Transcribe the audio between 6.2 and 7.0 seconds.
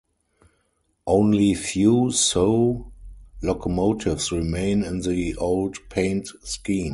scheme.